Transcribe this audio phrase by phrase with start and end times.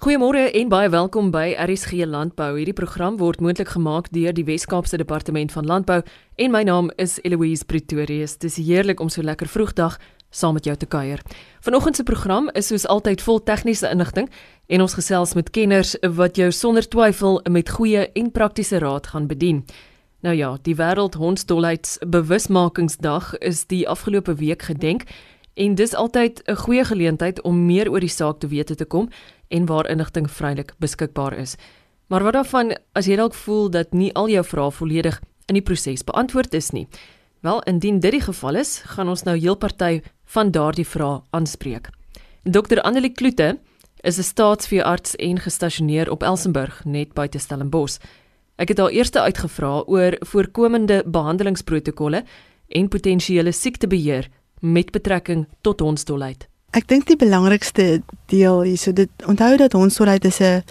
[0.00, 2.54] Goeiemôre en baie welkom by RSG Landbou.
[2.56, 5.98] Hierdie program word moontlik gemaak deur die Wes-Kaapse Departement van Landbou
[6.40, 8.38] en my naam is Eloise Pretorius.
[8.40, 9.98] Dis heerlik om so lekker vroegdag
[10.32, 11.20] saam met jou te kuier.
[11.60, 14.30] Vanoggend se program is soos altyd vol tegniese inligting
[14.72, 19.28] en ons gesels met kenners wat jou sonder twyfel met goeie en praktiese raad gaan
[19.28, 19.66] bedien.
[20.24, 25.04] Nou ja, die Wêreld Hondsdolheids Bewusmakingsdag is die afgelope week gedenk
[25.60, 29.08] en dis altyd 'n goeie geleentheid om meer oor die saak te weet te kom
[29.48, 31.56] en waar inligting vrylik beskikbaar is.
[32.06, 35.62] Maar wat daarvan as jy dalk voel dat nie al jou vrae volledig in die
[35.62, 36.88] proses beantwoord is nie?
[37.40, 41.88] Wel, indien dit die geval is, gaan ons nou heel party van daardie vrae aanspreek.
[42.44, 42.80] Dr.
[42.80, 43.58] Annelie Kloete
[44.02, 47.98] is 'n staatsveearts en gestasioneer op Elsenburg net buite Stellenbosch.
[48.56, 52.24] Ek het haar eerste uitgevra oor voorkomende behandelingsprotokolle
[52.68, 54.28] en potensiële siektebeheer
[54.60, 56.46] met betrekking tot hondsdolheid.
[56.70, 57.98] Ek dink die belangrikste
[58.30, 60.62] deel hierso dit onthou dat hondsdolheid is 'n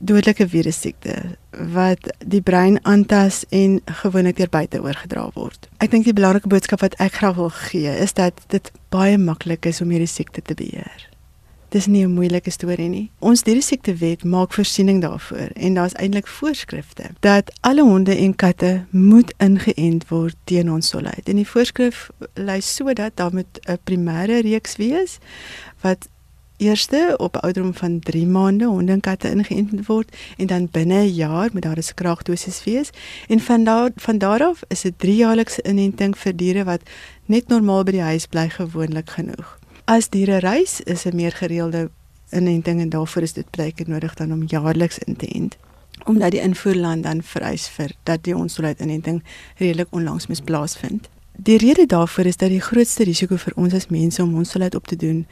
[0.00, 1.38] dodelike virussiekte
[1.72, 5.68] wat die brein aantas en gewoonlik deur buite oorgedra word.
[5.80, 9.64] Ek dink die belangrike boodskap wat ek graag wil gee is dat dit baie maklik
[9.66, 11.15] is om hierdie siekte te beheer.
[11.76, 13.10] Dis nie 'n moeilike storie nie.
[13.18, 19.34] Ons dieresiekte-wet maak voorsiening daarvoor en daar's eintlik voorskrifte dat alle honde en katte moet
[19.36, 21.28] ingeënt word teen hondsdolheid.
[21.28, 25.18] En die voorskrif lys sodat daar moet 'n primêre reeks wees
[25.80, 26.08] wat
[26.56, 31.14] eerste op ouderdom van 3 maande honde en katte ingeënt word en dan binne 'n
[31.14, 32.90] jaar moet daar 'n kraagdosis wees
[33.28, 36.82] en van daar van daar af is dit 3 jaarlikse inenting vir diere wat
[37.24, 39.58] net normaal by die huis bly gewoonlik genoeg.
[39.86, 41.90] As diere reis, is 'n meer gereelde
[42.30, 45.56] inenting en daarvoor is dit baie nodig dan om jaarliks in te ent
[46.04, 49.22] omdat die invoerland dan vereis vir dat die onsoluit inenting
[49.56, 51.08] redelik onlangs mis plaasvind.
[51.36, 54.86] Die rede daarvoor is dat die grootste risiko vir ons as mense om onsoluit op
[54.86, 55.26] te doen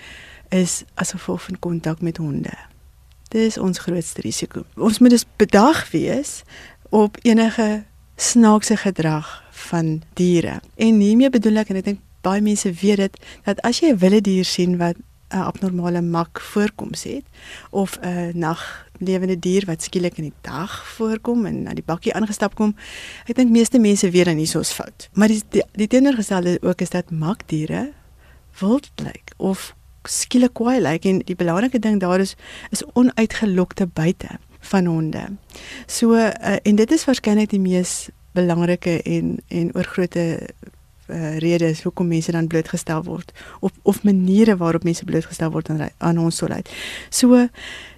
[0.48, 2.54] is as gevolg van kontak met honde.
[3.28, 4.64] Dit is ons grootste risiko.
[4.76, 6.42] Ons moet dus bedag wees
[6.88, 7.84] op enige
[8.16, 10.60] snaakse gedrag van diere.
[10.76, 14.00] En hiermee bedoel ek en ek dink baie mense weet dit dat as jy 'n
[14.02, 14.96] wilde dier sien wat
[15.34, 17.24] 'n abnormale mak voorkoms het
[17.70, 22.54] of 'n naglewende dier wat skielik in die dag voorkom en na die bakkie aangestap
[22.54, 22.76] kom,
[23.26, 25.08] ek dink meeste mense weet dan hiersoos fout.
[25.12, 27.92] Maar die die, die teenoorgestelde ook is dat makdiere
[28.58, 32.36] wild blyk of skielik kwaai lyk en die belangrike ding daar is
[32.70, 35.24] is onuitgelokte buite van honde.
[35.86, 40.48] So uh, en dit is waarskynlik die mees belangrike en en oor grootte
[41.08, 45.88] uh, redes hoekom mense dan blootgestel word of of maniere waarop mense blootgestel word aan
[45.98, 46.70] aan ons solheid.
[47.10, 47.48] So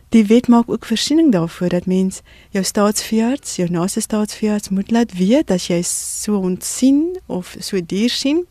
[0.09, 5.13] die wet maak ook voorsiening daarvoor dat mens jou staatsveearts, jou naaste staatsveearts moet laat
[5.13, 8.47] weet as jy so hond sien of so dier sien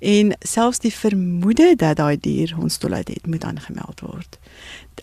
[0.00, 4.38] en selfs die vermoede dat daai dier hondsdolheid het moet aangemeld word.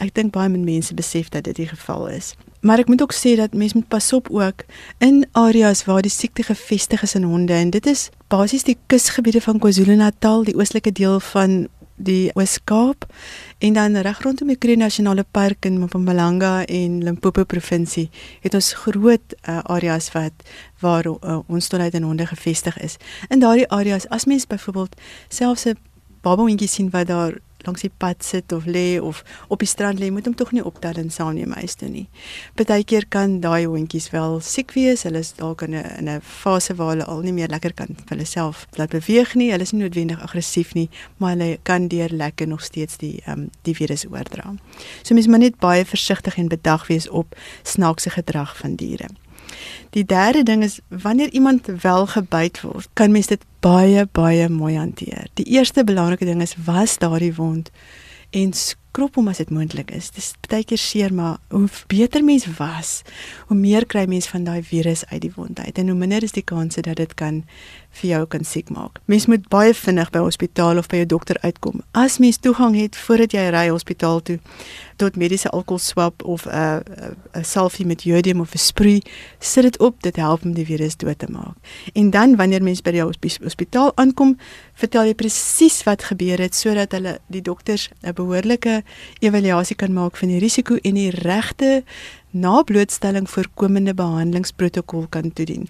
[0.02, 2.34] Ek dink baie min mense besef dat dit die geval is.
[2.62, 4.66] Maar ek moet ook sê dat mense moet pas op ook
[4.98, 9.42] in areas waar die siekte gevestig is in honde en dit is basies die kusgebiede
[9.42, 11.68] van KwaZulu-Natal, die oostelike deel van
[11.98, 13.06] die Oos-Kaap
[13.58, 18.10] en dan reg rondom die Kruger Nasionale Park in Mpumalanga en Limpopo provinsie
[18.42, 20.46] het ons groot uh, areas wat
[20.82, 22.98] waar uh, ons toeleid in honde gevestig is.
[23.30, 24.96] In daardie areas as mens byvoorbeeld
[25.30, 25.78] selfs 'n
[26.22, 27.34] babahondjie sien wat daar
[27.68, 30.64] langs die pad sit of lê of op die strand lê, moet hom tog nie
[30.66, 32.08] optel en saamneem huis toe nie.
[32.60, 35.04] Partykeer kan daai hondjies wel siek wees.
[35.08, 37.88] Hulle is dalk in 'n in 'n fase waar hulle al nie meer lekker kan
[37.88, 39.52] vir hulle self laat beweeg nie.
[39.52, 43.40] Hulle is nie noodwendig aggressief nie, maar hulle kan deur lekker nog steeds die ehm
[43.40, 44.56] um, die virus oordra.
[45.04, 49.08] So mens moet net baie versigtig en bedag wees op snaakse gedrag van diere.
[49.90, 54.76] Die derde ding is wanneer iemand wel gebyt word, kan mens dit baie baie mooi
[54.78, 55.28] hanteer.
[55.34, 57.72] Die eerste belangrike ding is was daardie wond
[58.30, 60.10] en skrob hom as dit moontlik is.
[60.12, 63.02] Dis baie keer seer, maar hoe beter mens was,
[63.48, 66.36] hoe meer kry mens van daai virus uit die wond uit en hoe minder is
[66.36, 67.44] die kans dat dit kan
[68.02, 69.00] vir jou kan siek maak.
[69.06, 71.82] Mens moet baie vinnig by hospitaal of by jou dokter uitkom.
[71.94, 74.40] As mens toegang het voordat jy ry hospitaal toe
[74.98, 79.02] tot mediese alkoholswab of 'n uh, 'n uh, salfie met jodium of 'n sproei,
[79.40, 81.56] sit dit op, dit help om die virus dood te maak.
[81.94, 83.02] En dan wanneer mens by die
[83.42, 84.38] hospitaal aankom,
[84.74, 88.84] vertel jy presies wat gebeur het sodat hulle die dokters 'n behoorlike
[89.20, 91.84] evaluasie kan maak van die risiko en die regte
[92.32, 95.70] nablootstelling voorkomende behandelingsprotokol kan toedien.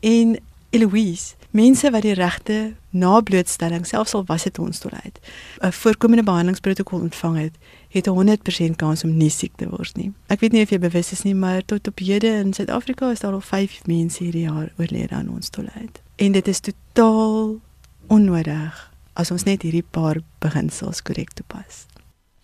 [0.00, 0.38] En
[0.70, 5.18] Eloise, mense wat die regte nablootstelling selfs al was dit ons toeluit,
[5.60, 7.54] 'n voorkomende behandelingsprotokol ontvang het,
[7.88, 10.12] het 'n 100% kans om nie siek te word nie.
[10.26, 13.20] Ek weet nie of jy bewus is nie, maar tot op hede in Suid-Afrika is
[13.20, 16.02] daar al 5 mense hierdie jaar oorlede aan ons toeluit.
[16.16, 17.60] En dit is totaal
[18.06, 21.86] onnodig as ons net hierdie paar beginsels korrek toepas.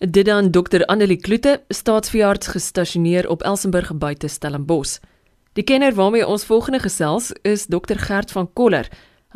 [0.03, 4.99] Dit dan Dr Annelie Kloete, staatsveearts gestasioneer op Elsenburg buite Stellenbosch.
[5.53, 8.87] Die kenner waarmee ons volgende gesels is Dr Gert van Koller.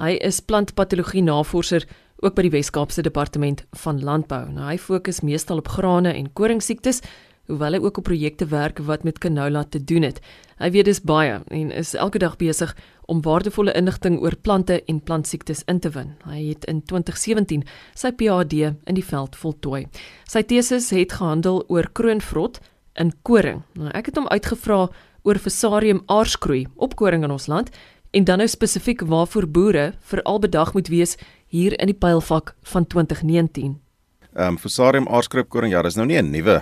[0.01, 1.83] Hy is plantpatologie navorser
[2.25, 4.47] ook by die Wes-Kaapse Departement van Landbou.
[4.49, 7.03] Nou hy fokus meestal op grane en koringsiektes,
[7.45, 10.17] hoewel hy ook op projekte werk wat met canola te doen het.
[10.57, 12.73] Hy weet dis baie en is elke dag besig
[13.05, 16.15] om waardevolle inligting oor plante en plantsiektes in te win.
[16.25, 17.61] Hy het in 2017
[17.93, 19.85] sy PhD in die veld voltooi.
[20.25, 22.57] Sy teses het gehandel oor kroonvrot
[22.97, 23.61] in koring.
[23.77, 24.87] Nou ek het hom uitgevra
[25.27, 27.69] oor Fusarium aarskroei op koring in ons land
[28.15, 31.17] en dan nou spesifiek waarvoor boere veral bedag moet wees
[31.51, 33.75] hier in die pylvak van 2019.
[34.37, 36.61] Ehm um, Fusarium aarskroei koring ja, dis nou nie 'n nuwe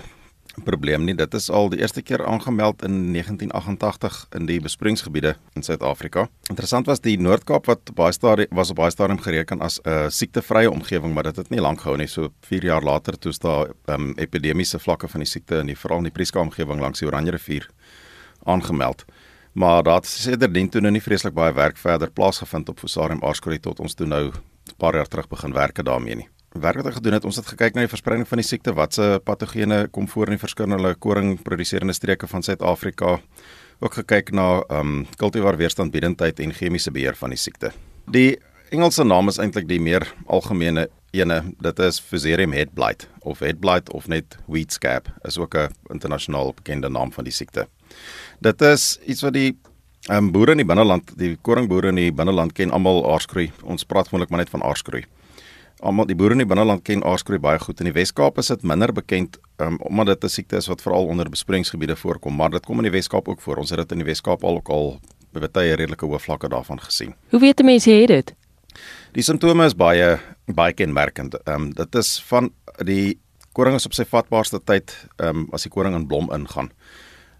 [0.64, 1.16] probleem nie.
[1.16, 6.28] Dit is al die eerste keer aangemeld in 1988 in die besproeiingsgebiede in Suid-Afrika.
[6.50, 10.10] Interessant was die Noord-Kaap wat baie stadium was op baie stadium gereken as 'n uh,
[10.10, 12.08] siektevrye omgewing, maar dit het nie lank gehou nie.
[12.08, 15.98] So 4 jaar later toe staan um, epidemiese vlakke van die siekte in die veral
[15.98, 17.70] in die Prieska omgewing langs die Oranje rivier
[18.46, 19.06] aangemeld.
[19.54, 23.60] Maar daar het sedertdien toe nou nie vreeslik baie werk verder plaasgevind op Fusarium aarskroei
[23.60, 26.96] tot ons toe nou 'n paar jaar terug begin werk daarmee nie werk wat ons
[27.00, 30.32] gedoen het, ons het gekyk na die verspreiding van die siekte, watse patogene kom voor
[30.32, 33.20] in die verskillende koring produseerende streke van Suid-Afrika.
[33.84, 37.74] Ook gekyk na ehm um, kultivar weerstandbiedendheid en chemiese beheer van die siekte.
[38.08, 38.38] Die
[38.72, 41.44] Engelse naam is eintlik die meer algemene ene.
[41.62, 45.12] Dit is Fusarium head blight of head blight of net weed scab.
[45.24, 47.68] Is ook 'n internasionaal bekende naam van die siekte.
[48.40, 49.58] Dit is iets wat die
[50.10, 53.52] um, boere in die binneland, die koringboere in die binneland ken almal aarskroei.
[53.64, 55.06] Ons praat gewoonlik maar net van aarskroei
[55.84, 57.82] almal die boere in die binneland ken aarskroei baie goed.
[57.82, 61.06] In die Wes-Kaap is dit minder bekend um, omdat dit 'n siekte is wat veral
[61.06, 63.58] onder besproeiingsgebiede voorkom, maar dit kom in die Wes-Kaap ook voor.
[63.58, 65.00] Ons het dit in die Wes-Kaap al ook al
[65.34, 67.14] by baie redelike hoë vlakke daarvan gesien.
[67.30, 68.34] Hoe weet mense jy het dit?
[69.14, 71.36] Die simptome is baie baie kenmerkend.
[71.46, 72.52] Ehm um, dit is van
[72.84, 73.20] die
[73.54, 76.72] koring is op sy vatbaarste tyd ehm um, as die koring in blom ingaan.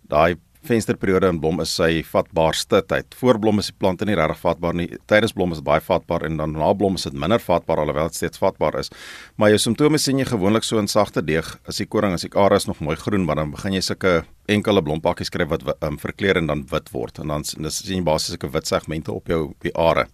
[0.02, 0.36] Daai
[0.68, 3.16] vensterperiode in blom is sy vatbaarste tyd.
[3.20, 4.88] Voor blom is die plante nie regtig vatbaar nie.
[5.10, 8.10] Tydens blom is dit baie vatbaar en dan na blom is dit minder vatbaar alhoewel
[8.12, 8.92] dit steeds vatbaar is.
[9.38, 11.54] Maar jou simptome sien jy gewoonlik so in sagte deeg.
[11.70, 14.16] As die koring as die are is nog mooi groen, maar dan begin jy sulke
[14.52, 18.06] enkele blompakkies kry wat um, verkleur en dan wit word en dan dis sien jy
[18.06, 20.08] basies sulke wit segmente op jou op die are.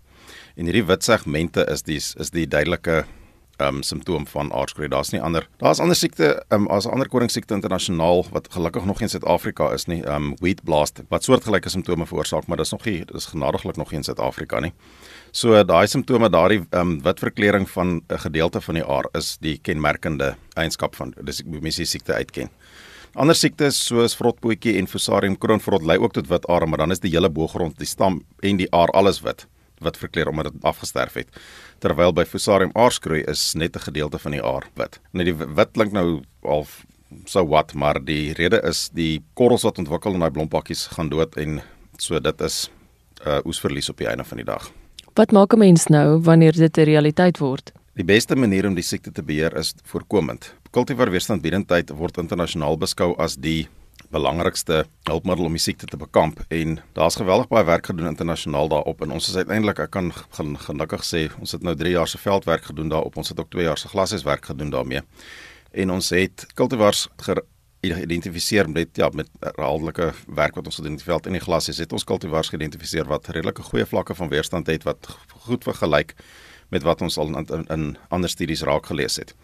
[0.56, 3.04] En hierdie wit segmente is die is die duidelike
[3.60, 4.90] um simptoom van aardskroei.
[4.90, 5.48] Daar's nie ander.
[5.58, 9.86] Daar's ander siekte, um as 'n ander koringsiekte internasionaal wat gelukkig nog in Suid-Afrika is
[9.88, 13.92] nie, um wheat blast wat soortgelyke simptome veroorsaak, maar dis nog nie dis genadiglik nog
[13.92, 14.74] in Suid-Afrika nie.
[15.32, 19.58] So daai simptome, daardie um wit verkleuring van 'n gedeelte van die aar is die
[19.58, 22.50] kenmerkende eienskap van dis mense siekte uitken.
[23.14, 27.00] Ander siektes soos vrotpootjie en fusarium kroonvrot lei ook tot wit are, maar dan is
[27.00, 29.48] die hele boogrond, die stam en die aar alles wit
[29.82, 31.28] wat verkleur omdat dit afgesterf het.
[31.80, 35.00] Terwyl by Fusarium aarskroei is net 'n gedeelte van die aar wit.
[35.12, 36.68] Net die wit klink nou al
[37.26, 41.36] so wat, maar die rede is die korrels wat ontwikkel in daai blompakkies gaan dood
[41.38, 41.62] en
[41.98, 42.70] so dit is
[43.26, 44.72] 'n uh, oesverlies op die einde van die dag.
[45.14, 47.72] Wat maak 'n mens nou wanneer dit 'n realiteit word?
[47.94, 50.54] Die beste manier om die siekte te beheer is voorkomend.
[50.72, 53.68] Kultivar weerstandbiedendheid word internasionaal beskou as die
[54.12, 59.02] belangrikste hulpmiddel om die siekte te bekamp en daar's geweldig baie werk gedoen internasionaal daarop
[59.06, 60.12] en ons is uiteindelik ek kan
[60.68, 63.70] gelukkig sê ons het nou 3 jaar se veldwerk gedoen daarop ons het ook 2
[63.70, 65.02] jaar se glashuiswerk gedoen daarmee
[65.72, 67.08] en ons het kultivars
[67.82, 71.46] geïdentifiseer met ja met herhaaldelike werk wat ons gedoen het in die veld en die
[71.48, 75.08] glashuis het ons kultivars geïdentifiseer wat redelike goeie vlakke van weerstand het wat
[75.48, 76.16] goed vergelyk
[76.72, 79.36] met wat ons al in, in, in ander studies raak gelees het.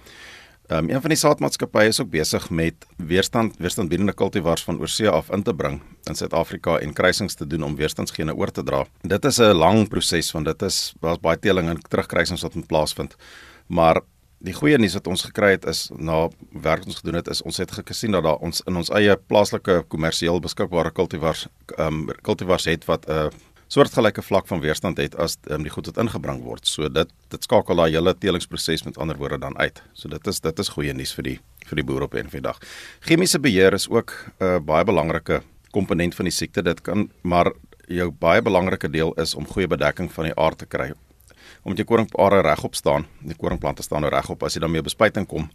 [0.67, 5.09] Ehm um, een van die saadmaatskappye is ook besig met weerstand weerstandbiedende kultivars van oorsee
[5.09, 8.85] af in te bring in Suid-Afrika en kruisings te doen om weerstandsgene oor te dra.
[9.01, 12.67] Dit is 'n lang proses want dit is daar's baie teeling en terugkruisings wat moet
[12.67, 13.15] plaasvind.
[13.67, 14.01] Maar
[14.37, 17.57] die goeie nuus wat ons gekry het is na werk ons gedoen het is ons
[17.57, 21.47] het gesien dat daar ons in ons eie plaaslike kommersieel beskikbare kultivars
[21.77, 23.27] ehm um, kultivars het wat 'n uh,
[23.67, 26.67] soortgelyke vlak van weerstand het as um, die goed wat ingebring word.
[26.67, 29.81] So dit dit skakel daai hele telingsproses met ander woorde dan uit.
[29.93, 32.39] So dit is dit is goeie nuus vir die vir die boere op een van
[32.39, 32.61] die dag.
[33.03, 36.63] Chemiese beheer is ook 'n uh, baie belangrike komponent van die siekte.
[36.63, 37.51] Dit kan maar
[37.87, 40.93] jou baie belangrike deel is om goeie bedekking van die aard te kry.
[41.63, 45.27] Om jy koringare regop staan, die koringplante staan nou regop as jy dan mee bespuiting
[45.27, 45.49] kom,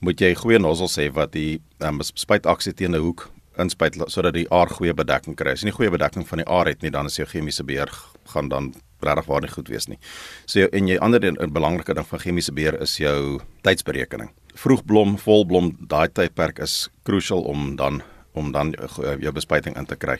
[0.00, 4.46] moet jy goeie nozzels hê wat die um, bespuitaksie teen 'n hoek inspuit sodat die
[4.50, 5.52] aar goeie bedekking kry.
[5.52, 7.90] As jy nie goeie bedekking van die aar het nie, dan is jou chemiese beheer
[8.32, 9.98] gaan dan regtig waar nie goed wees nie.
[10.46, 14.30] So en jy ander 'n belangrike ding van chemiese beheer is jou tydsberekening.
[14.54, 18.02] Vroegblom, volblom, daai tydperk is crucial om dan
[18.32, 18.74] om dan
[19.20, 20.18] jou bespuiting in te kry.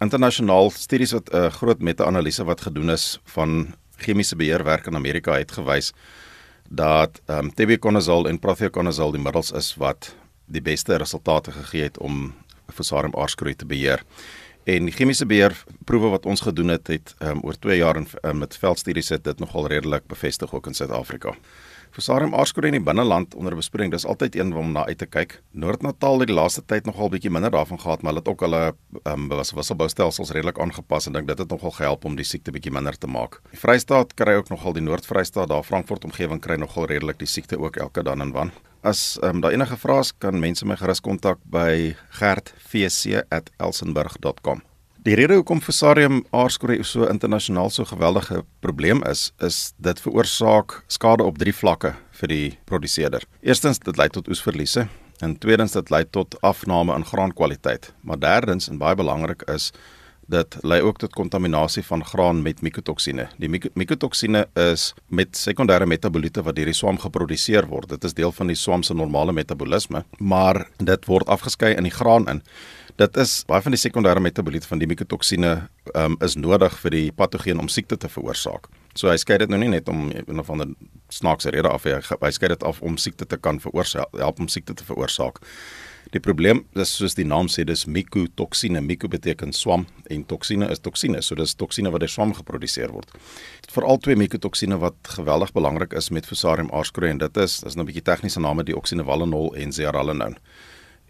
[0.00, 5.32] Internasionaal studies wat 'n uh, groot meta-analise wat gedoen is van chemiese beheerwerk in Amerika
[5.38, 5.92] het gewys
[6.68, 10.14] dat ehm um, tebuconazole en prothioconazole die middels is wat
[10.46, 12.34] die beste resultate gegee het om
[12.72, 14.02] Fusarium aardskroei te beheer.
[14.64, 18.06] En die chemiese beheer proewe wat ons gedoen het, het um, oor 2 jaar in,
[18.22, 21.34] um, met veldstudies het dit nogal redelik bevestig ook in Suid-Afrika.
[21.92, 25.42] Fusarium aardskroei in die binneland onder besproeiing, dis altyd een om na uit te kyk.
[25.52, 28.62] Noord-Natal het die laaste tyd nogal bietjie minder daarvan gehad, maar hulle het ook hulle
[29.12, 32.96] um, wisselboustelsels redelik aangepas en dink dit het nogal gehelp om die siekte bietjie minder
[32.96, 33.32] te maak.
[33.52, 37.60] Die Vrystaat kry ook nogal die Noord-Vrystaat, daar Frankfurt omgewing kry nogal redelik die siekte
[37.60, 38.48] ook elke dan en wan.
[38.82, 44.71] As ehm um, daar enige vrae is, kan mense my gerus kontak by gertvc@elsenburg.com.
[45.02, 51.24] Die rede hoekom Fusarium aardskroei so internasionaal so geweldige probleem is, is dit veroorsaak skade
[51.26, 51.90] op drie vlakke
[52.20, 53.24] vir die produseerder.
[53.42, 54.84] Eerstens dit lei tot oesverliese
[55.18, 57.90] en tweedens dit lei tot afname in graankwaliteit.
[58.06, 59.72] Maar derdens en baie belangrik is
[60.30, 63.26] dit lei ook tot kontaminasie van graan met mikotoksine.
[63.42, 67.90] Die mikotoksine is met sekondêre metaboliete wat deur die swam geproduseer word.
[67.90, 71.96] Dit is deel van die swam se normale metabolisme, maar dit word afgeskei in die
[71.98, 72.42] graan in.
[73.00, 75.52] Dit is baie van die sekondêre metaboliete van die mikotoksine
[75.96, 78.68] um, is nodig vir die patogeen om siekte te veroorsaak.
[78.98, 80.74] So hy skei dit nou nie net om een of ander
[81.12, 84.50] snaakse rede af hy, hy skei dit af om siekte te kan veroorsaak, help om
[84.52, 85.40] siekte te veroorsaak.
[86.12, 88.82] Die probleem is soos die naam sê, dis mikotoksine.
[88.84, 91.22] Miko beteken swam en toksine is toksine.
[91.24, 93.14] So dis toksine wat deur swam geproduseer word.
[93.72, 97.86] Veral twee mikotoksine wat geweldig belangrik is met Fusarium aardskroei en dit is dis nou
[97.86, 100.36] 'n bietjie tegniese name die oxinovalenol en zearalenone.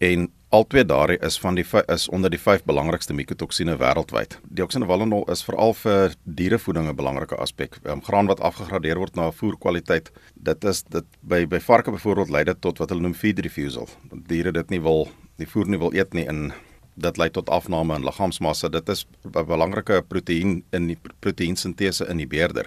[0.02, 4.35] En albei daardie is van die is onder die vyf belangrikste mikotoksine wêreldwyd.
[4.50, 7.78] Die oxinovalenol is veral vir dierevoeding 'n belangrike aspek.
[7.85, 12.44] Um, graan wat afgegradeer word na voerkwaliteit, dit is dit by by varke byvoorbeeld lei
[12.44, 13.88] dit tot wat hulle noem feed refusal.
[14.26, 16.52] Diere dit nie wil die voer nie wil eet nie en
[16.97, 18.68] dit lei tot afname in liggaamsmassa.
[18.68, 22.66] Dit is 'n belangrike proteïen in die proteïensintese in die beerder.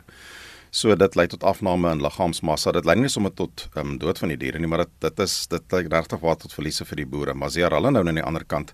[0.75, 2.73] So dit lei tot afname in liggaamsmassa.
[2.75, 5.21] Dit lei nie sommer tot ehm um, dood van die diere nie, maar dit dit
[5.23, 7.33] is dit lei regtig waar tot verliese vir die boere.
[7.33, 8.73] Maar seer hulle nou aan die ander kant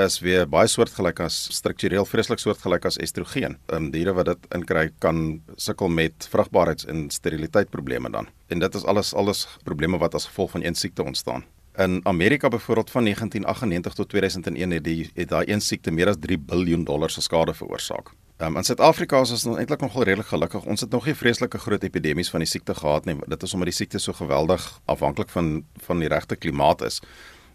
[0.00, 3.58] is weer baie soortgelyk as struktureel vreeslik soortgelyk as estrogen.
[3.68, 8.32] Ehm um, diere wat dit inkry kan sukkel met vrugbaarheids- en steriliteitprobleme dan.
[8.48, 11.44] En dit is alles alles probleme wat as gevolg van een siekte ontstaan.
[11.76, 16.16] In Amerika byvoorbeeld van 1998 tot 2001 het die het daai een siekte meer as
[16.20, 18.16] 3 miljard dollar se skade veroorsaak.
[18.38, 20.64] Um, in Suid-Afrika is ons eintlik nogal redelik gelukkig.
[20.68, 23.14] Ons het nog nie vreeslike groot epidemies van die siekte gehad nie.
[23.32, 27.00] Dit is omdat die siekte so geweldig afhanklik van van die regte klimaat is.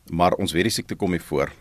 [0.10, 1.54] Maar ons weet die siekte kom hier voor.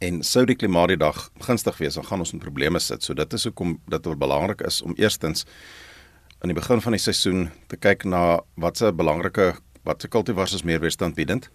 [0.00, 3.04] En sou die klimaat die dag gunstig wees, dan gaan ons in probleme sit.
[3.04, 5.44] So dit is hoekom dit belangrik is om eerstens
[6.40, 9.52] aan die begin van die seisoen te kyk na watse belangrike
[9.84, 11.50] watse kultivars is meer weerstandbiedend